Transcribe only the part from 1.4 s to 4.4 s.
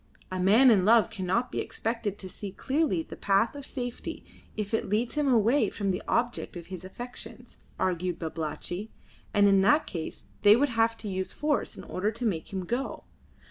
be expected to see clearly the path of safety